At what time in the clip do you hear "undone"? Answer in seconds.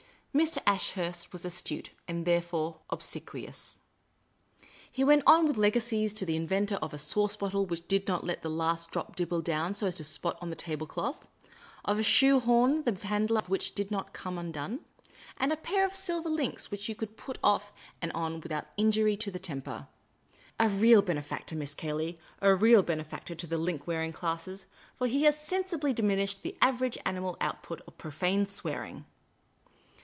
14.37-14.79